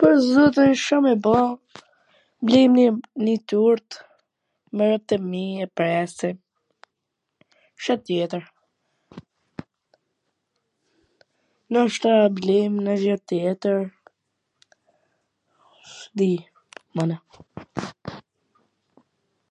pwr 0.00 0.12
zotin, 0.32 0.72
Ca 0.84 0.96
me 1.04 1.12
ba, 1.26 1.38
blejm 2.48 2.72
nonj 3.18 3.36
turt, 3.52 3.88
me 4.80 4.84
robt 4.90 5.10
e 5.18 5.20
mi, 5.30 5.40
e 5.66 5.68
presim, 5.80 6.38
Ca 7.86 7.94
tjetwr, 8.10 8.44
noshta 11.76 12.12
blejm 12.42 12.72
nonj 12.84 13.02
gja 13.06 13.16
tjetwr, 13.32 13.78
s 15.96 15.98
di, 16.22 16.30
mana 16.96 17.16